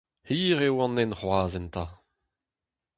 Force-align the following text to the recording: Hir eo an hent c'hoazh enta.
Hir 0.29 0.57
eo 0.67 0.75
an 0.85 0.99
hent 0.99 1.17
c'hoazh 1.19 1.57
enta. 1.59 1.85